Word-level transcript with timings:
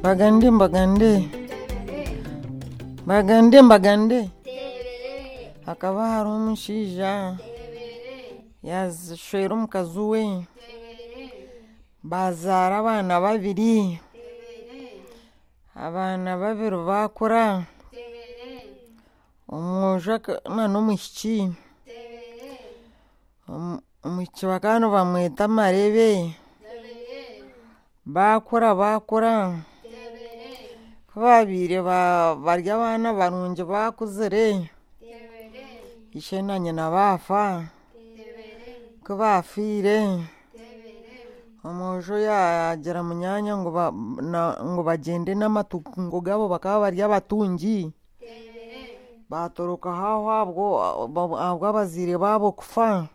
mbagande 0.00 0.50
mbagande. 0.50 1.28
Mbagande 3.04 3.62
mbagande. 3.62 4.30
Hakaba 5.66 6.02
hari 6.08 6.28
umushaija 6.30 7.36
yashwera 8.62 9.54
omukazi 9.54 9.98
we. 9.98 10.24
Bazaara 12.02 12.76
abaana 12.78 13.20
babiri. 13.20 14.00
Abaana 15.74 16.36
babiri 16.38 16.76
baakura 16.86 17.64
omwojo 19.52 20.10
aka- 20.16 20.40
na 20.56 20.64
n'omwishiki 20.68 21.52
Omu- 23.52 23.82
omwishiki 24.04 24.46
wa 24.46 24.58
kano 24.60 24.86
bamweta 24.90 25.44
marebe 25.48 26.32
baakura 28.06 28.74
baakura 28.74 29.32
ku 31.12 31.20
babiire 31.20 31.78
ba- 31.84 32.34
bari 32.34 32.64
abaana 32.70 33.12
barungi 33.12 33.62
baakuzire 33.64 34.70
ishe 36.18 36.38
na 36.42 36.58
nyina 36.58 36.88
baafa 36.90 37.68
ku 39.04 39.12
baafiire 39.20 39.98
omwojo 41.64 42.16
yagira 42.18 43.02
ba- 43.70 43.92
na- 44.24 44.56
ngu 44.64 44.80
bagyende 44.82 45.32
n'amatungo 45.36 46.18
gabo 46.24 46.48
bakaba 46.48 46.88
bari 46.88 46.98
abatungi 47.04 47.92
baatoroka 49.32 49.88
haho 50.00 50.28
ahabwo 50.30 50.66
ahabw'abaziire 51.40 52.16
baabo 52.20 52.52
kufa. 52.52 53.08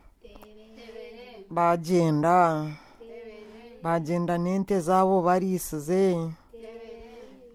Bagyenda 1.55 2.38
bagyenda 3.83 4.36
n'ente 4.38 4.75
zaabo 4.81 5.22
bariisize. 5.28 6.03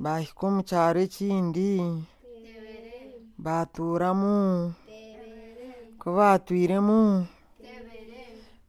Baahika 0.02 0.42
omu 0.46 0.62
kyaro 0.68 1.00
ekindi 1.06 1.70
baatuuramu 3.38 4.72
ku 6.00 6.08
baatwiremu 6.16 7.26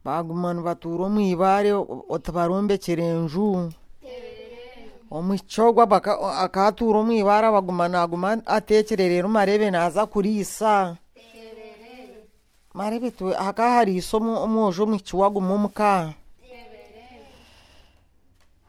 baguma 0.04 0.48
nibatuura 0.54 1.02
omu 1.08 1.20
ibaare 1.32 1.70
o- 1.74 2.18
tibarombekire 2.24 3.02
enju. 3.14 3.70
Baka- 5.86 6.18
akaatuura 6.44 6.98
omu 7.00 7.12
ibaare 7.12 7.46
abaguma 7.46 7.88
naaguma 7.88 8.38
ateekire 8.46 9.08
reero 9.08 9.28
marebe 9.28 9.70
naaza 9.70 10.06
kuriisa 10.06 10.96
marebe 12.74 13.10
tu- 13.10 13.30
haka 13.34 13.70
hariisa 13.78 14.16
omu- 14.16 14.42
omwojo 14.42 14.82
omwishiki 14.82 15.16
we 15.16 15.26
aguma 15.26 15.54
omuka 15.54 16.12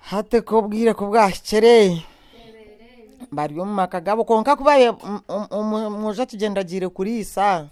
hati 0.09 0.41
k'obwire 0.41 0.93
ku 0.93 1.05
bwahikire 1.09 2.03
bari 3.31 3.57
omu 3.59 3.73
maka 3.73 3.97
gabo 4.01 4.23
konka 4.23 4.55
kuba 4.55 4.77
omwojo 5.49 6.21
akigyenda 6.23 6.61
agiire 6.61 6.89
kuriisa 6.89 7.65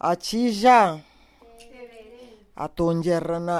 akiija 0.00 0.98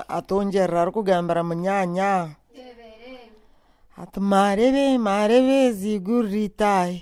atongerera 0.09 0.83
arikugambira 0.83 1.43
munyanya 1.47 2.35
ati 4.03 4.21
marebe 4.33 4.87
marebe 4.99 5.73
zigurira 5.81 6.41
itahi 6.49 6.97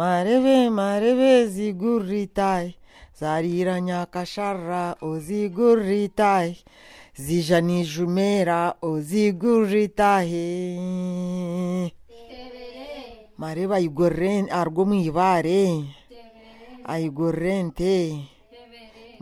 marebe 0.00 0.56
marebe 0.78 1.46
zigurira 1.54 2.18
itahi 2.26 2.70
zariira 3.18 3.80
nyakasharra 3.80 4.82
ozigurira 5.08 5.96
itahi 6.08 6.52
zija 7.24 7.58
nijumera 7.60 8.74
ozigurira 8.90 9.80
itahi 9.88 10.46
marebe 13.40 13.72
ayigorire 13.78 14.32
aruga 14.58 14.80
omu 14.82 14.94
ibaare 15.08 15.62
ayigorire 16.92 17.52
ente 17.60 17.94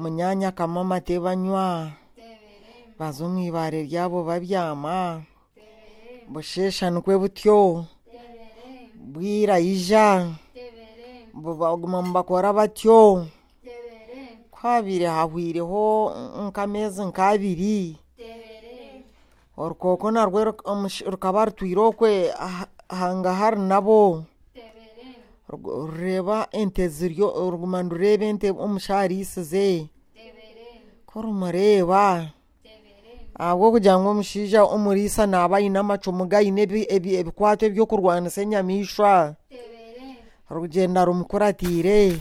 munyanya 0.01 0.49
akama 0.49 0.81
amate 0.81 1.15
banywa. 1.25 1.93
Baza 2.99 3.25
omu 3.25 3.39
ibaare 3.49 3.81
ryabo 3.87 4.25
babyama. 4.25 5.23
busheshani 6.29 7.01
kwe 7.03 7.19
butyo 7.19 7.85
bwirayija 8.95 10.29
baguma 11.35 12.03
bakora 12.03 12.53
batyo. 12.53 13.27
Kwabire 14.51 15.07
hahwireho 15.07 16.15
nk'amezi 16.49 17.03
nk'abiri. 17.05 17.99
Orukoko 19.57 20.11
narwo 20.11 20.55
rukaba 21.07 21.45
rutwire 21.45 21.81
okwe 21.81 22.31
hangahari 22.89 23.61
nabo. 23.61 24.25
Rureba 25.49 26.49
ente 26.53 26.89
ziryo 26.89 27.51
ruguma 27.51 27.83
nirureba 27.83 28.25
ente 28.25 28.51
omusharisize 28.51 29.89
ko 31.07 31.23
rumureeba 31.23 32.31
ahabw'okugira 33.39 33.99
ngu 33.99 34.09
omushaija 34.09 34.61
omuriisa 34.65 35.27
naaba 35.27 35.57
aine 35.57 35.79
amacumu 35.79 36.25
gaine 36.27 36.63
ebi- 36.67 36.89
ebi- 36.97 37.17
ebikwato 37.21 37.67
ebyokurwanisa 37.67 38.43
enyamiishwa 38.43 39.35
rugyenda 40.51 41.05
rumukuratiire 41.05 42.17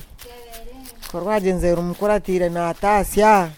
kurwagyenze 1.11 1.75
rumukuratiire 1.75 2.49
naataasya 2.49 3.51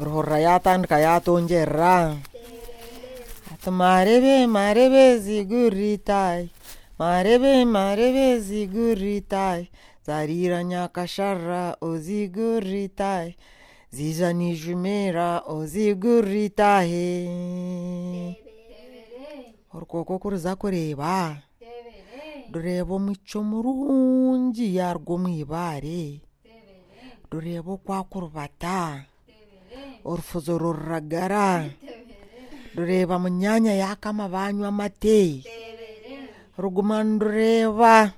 ruhurira 0.00 0.38
yatandika 0.38 0.96
yatongerera. 1.00 2.16
Ati 3.52 3.70
marebe 3.70 4.46
marebe 4.46 5.18
zigurira 5.18 5.92
itayi 5.96 6.50
marebe 6.98 7.64
marebe 7.64 8.40
zigurira 8.40 9.16
itayi 9.20 9.70
zariira 10.06 10.64
nyakasharra 10.64 11.76
ozigurira 11.80 13.32
zizhanijumera 13.90 15.42
oziguritahe. 15.46 17.10
Orukoko 19.74 20.18
kuruza 20.18 20.56
kureba. 20.56 21.36
Rureba 22.52 22.94
omuco 22.94 23.38
murungi 23.46 24.74
yarwo 24.76 25.14
omwibaare 25.14 26.18
rureba 27.30 27.70
okwakurubata 27.78 29.06
orufuzo 30.02 30.58
rururagara. 30.58 31.70
Rureba 32.74 33.18
mu 33.22 33.30
myanya 33.30 33.72
yakama 33.78 34.26
banywa 34.28 34.68
amate 34.68 35.46
ruguma 36.58 37.04
nirureba 37.04 38.12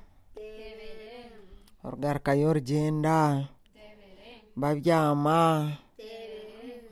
orugarukayo 1.84 2.49
orugyenda 2.50 3.49
babyama 4.56 5.72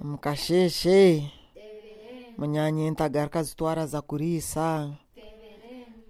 omu 0.01 0.17
kasheeshe 0.19 1.29
munyanya 2.39 2.87
ente 2.89 3.05
agaruka 3.05 3.43
zitwara 3.43 3.87
za 3.87 4.01
kuriisa 4.03 4.89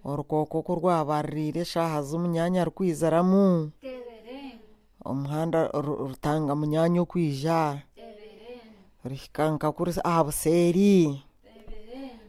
orukooko 0.04 0.62
ku 0.62 0.72
rwabaririire 0.78 1.60
eshaaha 1.66 2.02
z'omunyanya 2.02 2.64
rukwiziramu 2.64 3.70
omuhanda 5.04 5.68
ru- 5.74 6.00
rutanga 6.08 6.54
munyanya 6.54 7.00
okwija 7.02 7.82
ruhika 9.04 9.50
nka 9.50 9.68
kuri 9.72 9.92
aha 10.04 10.24
buseeri 10.24 11.22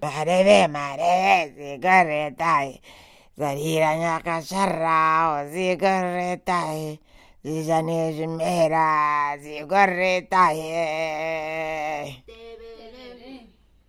marebe 0.02 0.68
marebe 0.68 1.54
zigaretahe 1.56 2.82
zarira 3.38 3.90
nyakasharra 3.98 4.98
ozigoretahe 7.44 7.64
zija 7.64 7.82
nejimera 7.82 9.38
zigoretahe 9.42 10.72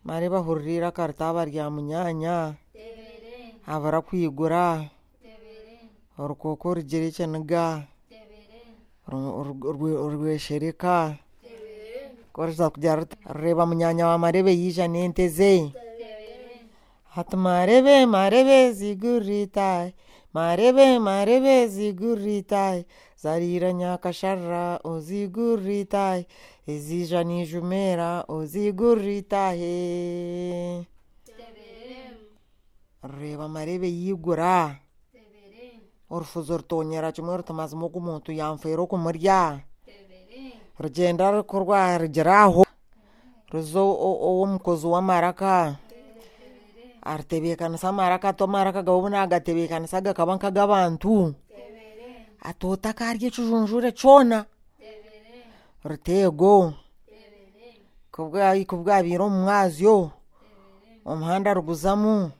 mare 0.04 0.28
bahurira 0.28 0.88
akaritaba 0.88 1.44
rya 1.44 1.70
munyanya 1.70 2.54
habura 3.66 4.00
kwigura 4.00 4.88
orukooko 6.18 6.74
rugira 6.74 7.04
ekiniga 7.06 7.86
ru- 9.08 9.44
ru- 9.44 9.72
rwe- 9.76 10.00
rweshereka 10.14 11.16
koruza 12.32 12.70
kugira 12.70 12.96
ruti 12.96 13.16
rureeba 13.28 13.66
munyanya 13.66 14.06
wa 14.06 14.18
marebe 14.18 14.52
yija 14.52 14.88
n'ente 14.88 15.28
ze 15.28 15.70
ati 17.16 17.36
marebe 17.36 18.06
marebe 18.06 18.72
zigurira 18.72 19.42
itahi 19.44 19.92
marebe 20.34 20.98
marebe 20.98 21.68
zigurira 21.68 22.84
itahi 23.22 23.38
zariira 23.38 23.72
nyakasharra 23.72 24.80
ozigurira 24.84 25.72
itahi 25.72 26.26
ezija 26.66 27.22
nijumera 27.24 28.24
ozigurira 28.28 29.12
itahi 29.12 30.86
rureeba 33.02 33.48
marebe 33.48 33.88
yigura. 33.88 34.76
Orufuzo 36.10 36.56
rutonyera 36.58 37.12
kimwe 37.12 37.36
rutumazima 37.36 37.86
ogu 37.86 37.98
omuntu 37.98 38.32
yanfeera 38.32 38.82
okumurya 38.82 39.60
rugenda 40.78 41.30
rukurwa 41.30 41.98
rugira 41.98 42.42
aho. 42.44 42.64
Ruza 43.50 43.80
o- 43.80 43.96
o- 44.08 44.20
ow'omukozi 44.28 44.86
w'amaraka 44.86 45.76
arutebeekanisa 47.02 47.88
amaraka 47.88 48.28
ati 48.28 48.44
amaraka 48.44 48.82
gawe 48.82 48.98
obu 48.98 49.08
nagatebeekanisa 49.08 50.00
gakaba 50.00 50.36
nk'ag'abantu. 50.36 51.34
Atoota 52.48 52.90
akarya 52.90 53.28
ekijunjure 53.28 53.92
kyona 53.92 54.38
ruteego 55.84 56.74
kubwa 58.12 58.54
kubwabiire 58.68 59.22
omu 59.22 59.40
mwazyo 59.44 60.10
omuhanda 61.04 61.54
ruguzamu. 61.54 62.30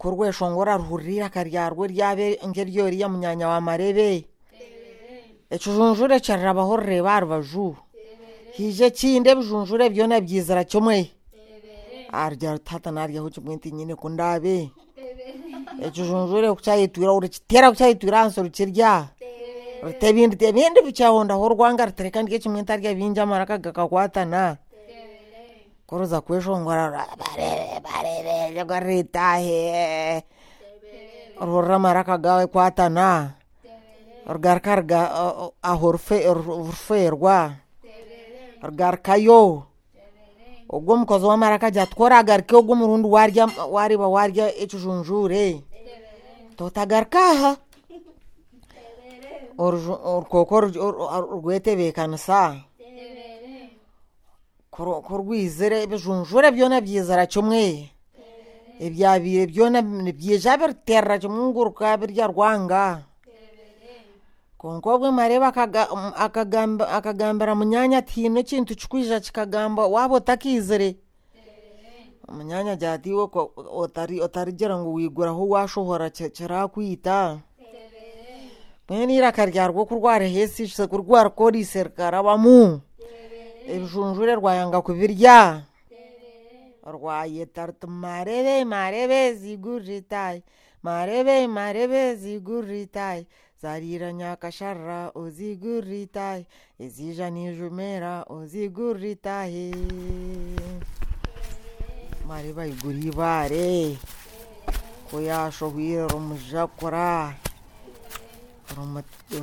Kurweshongora 0.00 0.76
ruhurira 0.76 1.26
akaryarwe 1.26 1.88
ryabe 1.88 2.26
nkeryoriya 2.48 3.08
munyanya 3.08 3.48
wa 3.48 3.60
marebe. 3.60 4.24
Ekijunjure 5.50 6.20
kirirabaho 6.20 6.76
rureeba 6.76 7.10
aha 7.10 7.20
rubaju. 7.20 7.76
Hiija 8.56 8.86
ekindi 8.86 9.28
ebijunjure 9.30 9.90
byona 9.90 10.20
byizira 10.20 10.64
kimwe 10.64 11.12
arya 12.12 12.58
tata 12.58 12.90
naryaho 12.90 13.30
kimwe 13.30 13.56
nti 13.56 13.70
nyine 13.72 13.94
kundaabe 13.94 14.70
echo 15.82 16.04
xonxore 16.04 16.48
kuchaitwira 16.54 17.12
uri 17.12 17.28
chitera 17.28 17.70
kuchaitwiranso 17.70 18.42
richirya 18.42 19.08
ritevindi 19.82 20.36
tevindi 20.36 20.80
vichaonda 20.80 21.34
horwanga 21.34 21.86
riterekandike 21.86 22.38
chimwe 22.38 22.62
tarya 22.62 22.94
vinja 22.94 23.26
mara 23.26 23.46
kagaka 23.46 23.88
kwatana 23.88 24.56
kuruza 25.86 26.20
kweshongora 26.20 27.06
ritahe 28.80 30.22
rorra 31.40 31.78
mara 31.78 32.04
kagawe 32.04 32.46
kwatana. 32.46 33.30
Rigarika 34.28 34.74
riga 34.76 35.10
ahorfeerwa 35.62 37.52
rigarikayo 38.62 39.62
ogwo 40.68 40.94
omukozi 40.94 41.24
w'amaraka 41.26 41.70
jatwora 41.70 42.18
agaruke 42.18 42.54
ogwo 42.56 42.72
omurundi 42.72 43.08
warya 43.08 43.44
wariba 43.74 44.06
warya 44.08 44.46
ekijunjure. 44.62 45.62
Totagaruka 46.56 47.20
aha. 47.32 47.56
Orukooko 49.58 50.54
oru- 50.56 50.78
oru- 50.86 51.40
rwetebeekanisa 51.42 52.56
kuru- 54.70 55.02
kurwizire 55.02 55.82
ebijunjure 55.82 56.50
byona 56.54 56.80
byizira 56.80 57.26
kimwe. 57.26 57.90
Ebyabiire 58.80 59.46
byona 59.50 59.80
nibyija 59.82 60.54
biriterera 60.56 61.18
kimwe 61.18 61.42
nguruka 61.50 61.96
birya 61.98 62.26
rwanga. 62.30 63.02
konkoobwe 64.58 65.10
mare 65.10 65.36
akagambira 66.96 67.54
munyanya 67.54 68.02
tiine 68.02 68.40
ekintu 68.40 68.74
kikwija 68.76 69.20
kikagamba 69.20 69.86
waaba 69.86 70.14
otakiizire 70.16 70.96
omunyanya 72.28 72.76
gyatiwe 72.76 73.28
otarigira 74.20 74.78
ngu 74.78 74.94
wiguraho 74.94 75.48
washohora 75.48 76.10
kirakwita 76.10 77.38
mbwenu 78.84 79.12
iraka 79.12 79.46
ryarwo 79.46 79.84
kurwariheesise 79.84 80.86
kurwarikoriise 80.86 81.82
rikarabamu 81.82 82.80
ebijunjure 83.68 84.34
rwayanga 84.34 84.80
kubirya? 84.82 85.62
Rwayeta 86.88 87.66
ruti 87.66 87.86
marebe 87.86 88.64
marebe 88.64 89.34
ziguritaye 89.34 90.42
mareve 90.82 91.46
mareve 91.46 92.16
zigurritai. 92.16 93.26
Zarira 93.60 94.12
nyakasharra 94.12 95.10
ozigurritai 95.14 96.46
ezija 96.78 97.26
nijumera 97.30 98.22
ozigurritai 98.30 99.74
mareva 102.28 102.66
igurivare 102.66 103.98
koyasho 105.10 105.68
hwire 105.70 106.06
rumuzhakura 106.06 107.34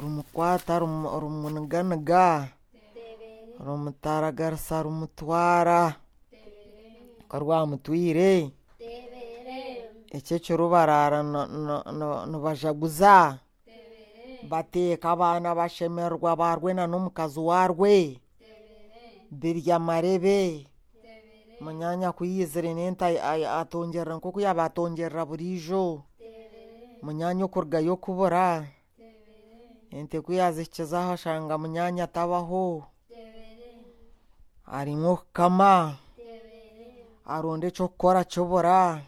rumukwata 0.02 0.80
rumuniganiga 0.80 2.48
rumutaragarisa 3.60 4.84
rumutwara 4.84 5.96
ukarwamutwire 7.20 8.52
no- 11.48 11.84
no- 11.92 12.26
nibajaguza 12.26 13.40
bateeka 14.42 15.12
abaana 15.12 15.56
bashemererwa 15.56 16.36
barwe 16.36 16.74
n'omukazi 16.74 17.40
warwe. 17.40 18.22
Birya 19.32 19.80
marebe 19.80 20.68
munyanya 21.60 22.12
kuyizire 22.12 22.74
nente 22.74 23.20
atongerera 23.60 24.16
nk'oku 24.18 24.40
yaba 24.40 24.64
atongerera 24.70 25.26
buriijo 25.26 26.04
munyanya 27.02 27.46
okurugayo 27.46 27.96
kubura 27.98 28.68
ente 29.92 30.22
kuyazikizaho 30.22 31.12
ashanga 31.14 31.58
munyanya 31.58 32.04
atabaho. 32.04 32.84
Arimu 34.66 35.10
okukama 35.14 35.98
aronda 37.26 37.68
ekyokukora 37.68 38.24
kibura 38.24 39.02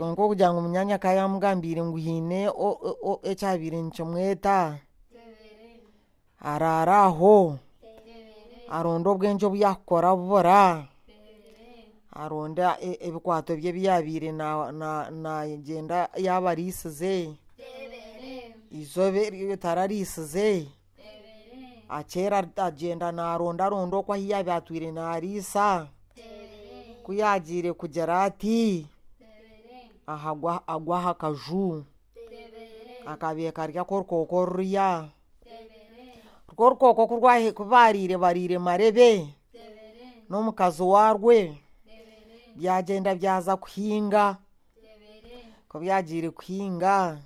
konka 0.00 0.22
okugira 0.24 0.48
ngu 0.52 0.60
munyanya 0.64 0.94
akaba 0.96 1.14
yamugambiire 1.14 1.82
ngu 1.84 1.96
hiine 1.96 2.48
ekyabiire 3.22 3.82
nikimweta 3.82 4.78
araara 6.40 7.04
aho. 7.04 7.58
Aronda 8.70 9.10
obwengye 9.10 9.46
obu 9.46 9.56
yakukora 9.56 10.16
bubura 10.16 10.86
aronda 12.16 12.78
e- 12.80 12.96
ebikwato 13.00 13.56
bye 13.56 13.72
byabiire 13.72 14.32
na- 14.32 14.72
na- 14.72 15.10
nagenda 15.10 16.08
yabarisize. 16.16 17.36
Izobe 18.72 19.30
ritararisize 19.30 20.68
akyera 21.88 22.46
agenda 22.56 23.12
narondaronda 23.12 23.96
oku 24.00 24.12
ahi 24.14 24.30
yabyatwire 24.30 24.92
nariisa 24.92 25.86
kuyagiire 27.04 27.72
kugira 27.76 28.22
ati. 28.22 28.86
Aha 30.10 30.30
agwa- 30.34 30.62
agwaho 30.66 31.08
akaju 31.14 31.84
akabiire 33.06 33.52
karya 33.52 33.82
k'orukooko 33.86 34.36
rurya 34.50 35.08
rwo 36.50 36.66
orukooko 36.66 37.02
kurwahi- 37.06 37.52
kubariire 37.54 38.16
bariire 38.18 38.58
marebe 38.58 39.10
n'omukazi 40.28 40.82
warwe. 40.82 41.38
Byagenda 42.58 43.14
byaza 43.14 43.56
kuhinga. 43.56 44.36
Ko 45.70 45.78
byagiire 45.78 46.28
kuhinga. 46.30 47.22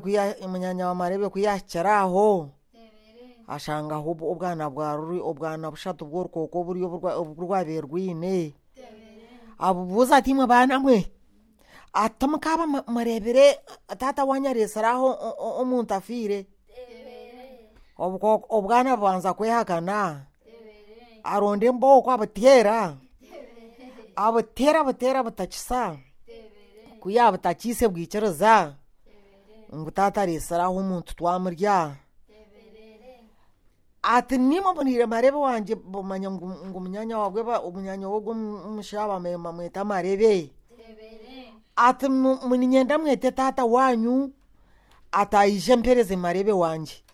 Kuya- 0.00 0.36
omunyanya 0.44 0.86
wa 0.88 0.94
marebe 0.94 1.28
kuyahikira 1.32 2.00
aho. 2.04 2.48
Ashangaho 3.48 4.10
obwana 4.12 4.68
bwaruri 4.70 5.18
obwana 5.24 5.70
bushatu 5.72 6.04
bw'orukooko 6.04 6.56
buri 6.64 6.80
oburwa- 6.84 7.16
oburwabiire 7.16 7.80
rwine. 7.80 8.52
abubuzati 9.58 10.34
mubanawe 10.34 11.10
atama 11.92 12.38
kaba 12.38 12.66
murebere 12.66 13.58
tata 13.98 14.24
wanyareseraho 14.24 15.06
omuntu 15.60 15.94
afiire 15.94 16.46
obwana 17.98 18.96
bubanza 18.96 19.34
kwehagana 19.34 20.26
aronda 21.24 21.66
emboko 21.66 22.10
abuteera 22.10 22.96
abuteera 24.16 24.84
buteera 24.84 25.22
butakisa 25.22 25.96
kuya 27.00 27.32
butakiise 27.32 27.88
bwikiriza 27.88 28.74
ngu 29.74 29.90
tata 29.90 30.22
omuntu 30.68 31.14
twamurya 31.14 31.96
ati 34.08 34.38
nimabonire 34.38 35.06
marebe 35.06 35.36
wanje 35.36 35.74
bomanya 35.74 36.30
ngu 36.30 36.80
munyanya 36.80 37.18
wagweba 37.18 37.58
omunyanya 37.60 38.08
wogwo 38.08 38.32
omushaba 38.32 39.20
mema 39.20 39.52
mweta 39.52 39.84
marebe 39.84 40.50
ati 41.76 42.08
muninyenda 42.08 42.98
mwete 42.98 43.30
tata 43.30 43.64
wanyu 43.64 44.32
ataije 45.12 45.76
mpereze 45.76 46.16
marebe 46.16 46.52
wanje. 46.52 47.04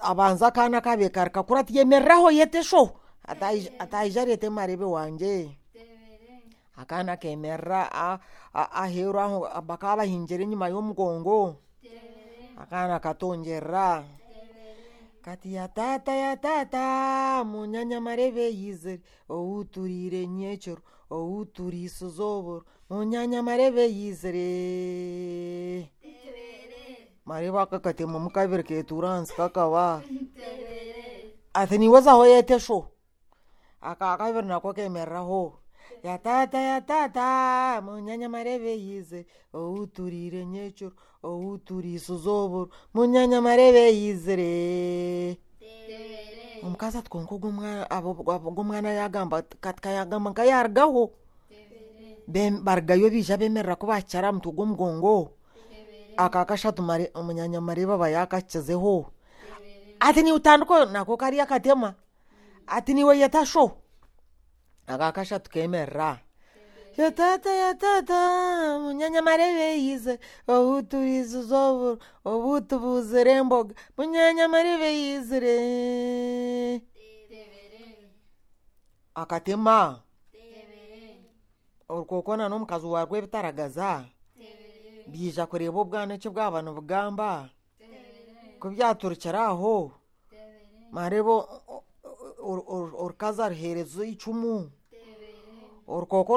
Abanza 0.00 0.46
akana 0.46 0.80
kabe 0.80 1.08
karikakura 1.08 1.60
ati 1.60 1.78
yemereraho 1.78 2.30
yetesho 2.30 2.90
ataija 3.78 4.24
rete 4.24 4.50
marebe 4.50 4.84
wanje. 4.84 5.50
Akana 6.76 7.16
kemerera 7.16 7.90
aheru 8.54 9.20
aho 9.20 9.48
bakaba 9.66 9.96
bahinjira 9.96 10.42
enyuma 10.44 10.68
y'omugongo 10.68 11.56
akana 12.56 13.00
katongerera 13.00 14.04
kati 15.22 15.54
yatata 15.54 16.12
yatata 16.12 17.44
munyanya 17.44 18.00
mareve 18.00 18.50
yizeri 18.50 19.02
outurire 19.28 20.26
nyechero 20.26 20.82
outurisa 21.10 22.08
zovoro 22.08 22.64
munyanya 22.90 23.42
mareve 23.42 23.88
yizeri 23.88 25.90
mareva 27.24 27.66
kakate 27.66 28.06
mamukaviri 28.06 28.62
keturanzi 28.62 29.34
kakava 29.34 30.02
athini 31.54 31.88
wazaho 31.88 32.26
yete 32.26 32.60
sho? 32.60 32.86
Aka 33.80 34.12
akaviri 34.12 34.46
nako 34.46 34.72
kemereraho 34.72 35.59
yatata 36.02 36.58
yatata 36.60 37.80
munyanya 37.84 38.28
marebe 38.28 38.72
yize. 38.78 39.26
Outurire 39.52 40.44
nyechoro 40.46 40.92
outurisa 41.22 42.14
izoboro 42.14 42.70
munyanya 42.94 43.40
marebe 43.40 43.92
yizire 43.92 45.38
omukazi 46.62 46.98
ati 46.98 47.10
konka 47.10 47.34
ogwo 47.34 47.48
omwana- 47.50 47.90
abo- 47.90 48.24
abo- 48.32 48.48
ogwo 48.48 48.60
omwana 48.62 48.92
yagamba 48.92 49.42
katika 49.60 49.90
yagamba 49.90 50.30
nka 50.30 50.44
yarugaho 50.44 51.10
barugayo 52.62 53.10
bija 53.10 53.36
bemerera 53.36 53.76
ko 53.76 53.86
bakyara 53.86 54.28
aha 54.28 54.32
mutwe 54.36 54.52
gw'omugongo 54.52 55.32
aka 56.16 56.44
kashatu 56.44 56.82
omunyanya 57.14 57.60
marebe 57.60 57.92
aba 57.92 58.08
yakakizeho. 58.08 59.06
Ati 60.00 60.22
niwe 60.22 60.36
utandika 60.36 60.84
nako 60.86 61.16
kari 61.16 61.40
akatema 61.40 61.94
ati 62.66 62.94
niwe 62.94 63.18
yetasho 63.18 63.72
akakashatukemerera 64.92 66.18
yotata 66.98 67.50
yotata 67.62 68.18
munyanyamareveize 68.82 70.18
ovutu 70.48 70.98
izuzovuru 71.18 71.98
ovutu 72.24 72.74
vuzire 72.82 73.32
emboga 73.40 73.74
munyanyamareveiizire 73.96 75.56
akatima 79.14 80.00
orukokona 81.88 82.48
n'omukazi 82.48 82.86
warwe 82.86 83.18
ebitaragaza. 83.18 84.04
Biija 85.10 85.46
kureeba 85.46 85.80
obwana 85.80 86.14
eki 86.14 86.28
bwaba 86.30 86.62
nibugamba 86.62 87.50
kubyaturukira 88.60 89.46
aho. 89.50 89.92
Mareba 90.94 91.32
orukazi 93.02 93.42
aruheereza 93.42 94.04
icumu 94.06 94.70
orukoko 95.94 96.32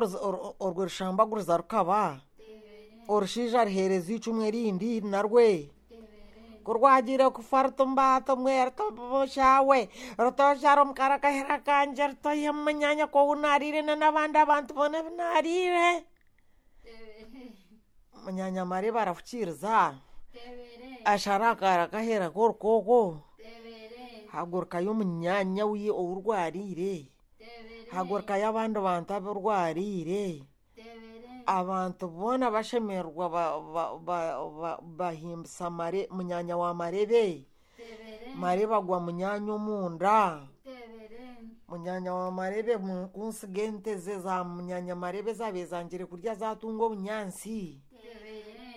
orwo 0.60 0.83
rushamba 0.83 1.25
guruza 1.25 1.57
rukaba? 1.57 2.22
Orushija 3.07 3.63
ruhereza 3.65 4.13
icumwe 4.13 4.51
rindi 4.51 5.01
narwe? 5.01 5.69
Kurwagira 6.63 7.29
kufarta 7.29 7.86
mbato 7.86 8.36
mwe 8.36 8.65
rutoshawe 8.65 9.89
rutoshara 10.17 10.81
omukara 10.81 11.15
akahera 11.15 11.60
kanje 11.60 12.07
rutoye 12.07 12.51
mumanyanya 12.51 13.07
kounarire 13.07 13.81
nanabandi 13.83 14.38
abantu 14.39 14.72
bona 14.74 15.03
binarire 15.03 16.07
munyanya 18.24 18.63
mari 18.65 18.91
barafukiriza 18.95 20.00
ashara 21.05 21.50
akara 21.51 21.83
akahera 21.83 22.29
korukoko 22.31 23.19
hagurukayo 24.31 24.91
omunyanya 24.91 25.65
wiye 25.67 25.91
ourwarire. 25.91 27.12
Hagurukayo 27.93 28.47
abandi 28.50 28.79
bantu 28.79 29.13
abarwarire 29.13 30.43
abantu 31.45 32.07
boona 32.07 32.50
bashemererwa 32.51 33.29
ba- 33.29 33.59
ba- 33.59 33.97
ba- 34.00 34.50
ba- 34.62 34.79
bahimbisa 34.81 35.69
munyanya 36.09 36.57
wa 36.57 36.73
marebe. 36.73 37.45
Marebe 38.35 38.73
agwa 38.75 39.00
munyanya 39.00 39.53
omunda. 39.53 40.47
Munyanya 41.67 42.13
wa 42.13 42.31
marebe 42.31 42.77
mu- 42.77 43.09
kunsiga 43.13 43.62
ente 43.63 43.95
ze 43.97 44.19
za 44.19 44.43
munyanya 44.43 44.95
marebe 44.95 45.33
zabezangire 45.33 46.05
kurya 46.05 46.35
zatunga 46.35 46.83
obunyansi. 46.85 47.81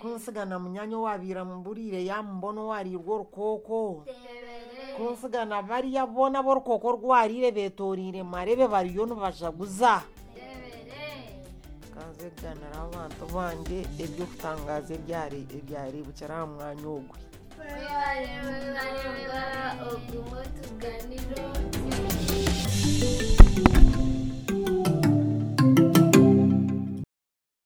Kunsiga 0.00 0.44
na 0.44 0.58
munyanya 0.58 0.96
owabiira 0.98 1.44
muburiire 1.44 2.04
yamubona 2.04 2.60
owarirwe 2.66 3.10
orukooko. 3.14 4.04
kunsiga 4.04 4.35
na 5.46 5.62
bariya 5.62 6.06
boona 6.06 6.42
b'orukooko 6.42 6.92
rwarire 6.96 7.50
betoriire 7.52 8.22
marebe 8.22 8.66
bariyo 8.66 9.06
nibajaguza 9.06 10.02
kanzeganira 11.94 12.76
abantu 12.86 13.24
bange 13.34 13.78
ebyokutangaza 14.04 14.94
ebyari 14.98 15.40
ebyarebukira 15.56 16.34
aha 16.36 16.46
mwanya 16.46 16.88
ogwe. 16.96 17.18